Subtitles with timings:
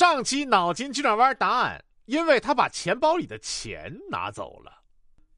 [0.00, 4.82] 上期脑筋急转弯答案，因为他把钱包里的钱拿走了。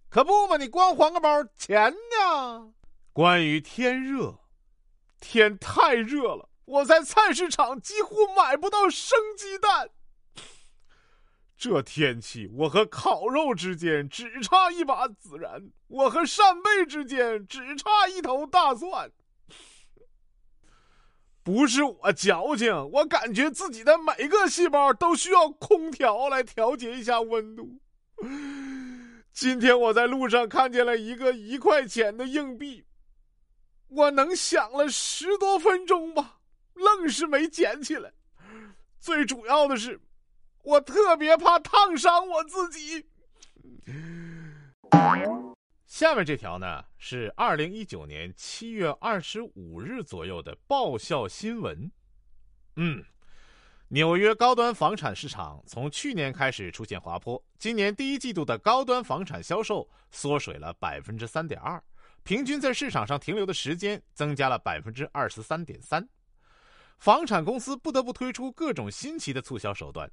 [0.08, 2.72] 可不嘛，你光还个包，钱呢？
[3.12, 4.38] 关于天热，
[5.18, 9.90] 天太热了，我在菜市场几乎买不到生鸡蛋。
[11.56, 19.10] 这天气，我和烤肉之间只差一把孜然，我和扇贝之间只差一头大蒜。
[21.44, 27.80] 不是我矫情，我感觉自己的每个细胞都需要空调来调节一下温度。
[29.32, 32.84] 今天我在路上看见了一个一块钱的硬币，
[33.88, 36.38] 我能想了十多分钟吧，
[36.74, 38.12] 愣是没捡起来。
[39.00, 40.00] 最主要的是，
[40.62, 43.04] 我特别怕烫伤我自己。
[45.92, 51.92] 下面这条呢是二零一九年七月二十五日左右的爆笑新闻。
[52.76, 53.04] 嗯，
[53.88, 61.78] 纽约高端房产市场从去年开始出现滑坡，今年第一季度的高端房产销售缩水了百分之三点二，
[62.22, 66.08] 平均在市场上停留的时间增加了百分之二十三点三，
[67.00, 70.10] 房产公司不得不推出各种新奇的促销手段。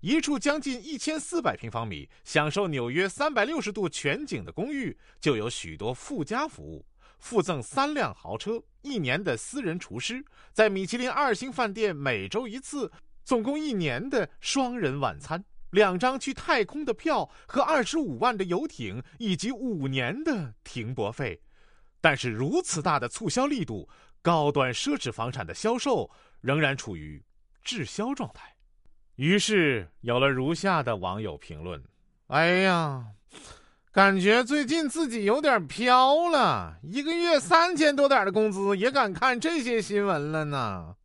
[0.00, 6.84] 一处将近一千四百平方米、享受纽约三百六十度全景的公寓，就有许多附加服务：
[7.18, 10.22] 附赠三辆豪车、一年的私人厨师、
[10.52, 12.92] 在米其林二星饭店每周一次、
[13.24, 21.40] 总共一年的双人晚餐、两张去太空的票和二十五万的游艇，以及五年的停泊费。
[22.00, 23.88] 但是，如此大的促销力度，
[24.20, 26.10] 高端奢侈房产的销售
[26.42, 27.24] 仍然处于
[27.62, 28.53] 滞销状态。
[29.16, 31.82] 于是有了如下的网友评论
[32.28, 33.04] ：“哎呀，
[33.92, 40.96] 感觉最近自己有点飘了，一个月三千多点的工资也敢看这些新闻了呢。”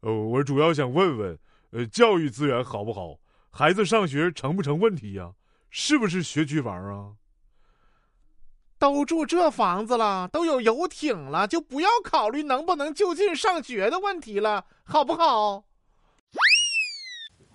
[0.00, 1.38] 呃，我主要想问问，
[1.72, 3.18] 呃，教育资源好不好？
[3.50, 5.32] 孩子上学成不成问题呀？
[5.68, 7.12] 是不是学区房啊？
[8.78, 15.64] 都住这房子了，都有游艇了，就不要考虑能不能就近上学的问题了，好不好？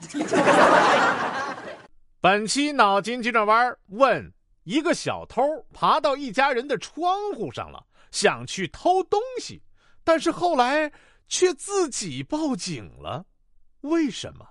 [2.19, 5.41] 本期脑筋急转弯问：一个小偷
[5.73, 9.61] 爬到一家人的窗户上了，想去偷东西，
[10.03, 10.91] 但是后来
[11.27, 13.25] 却自己报警了，
[13.81, 14.45] 为什么？